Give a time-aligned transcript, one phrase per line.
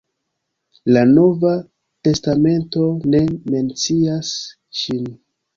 [0.95, 1.51] La nova
[2.09, 3.21] testamento ne
[3.53, 4.33] mencias
[4.83, 5.09] ŝin.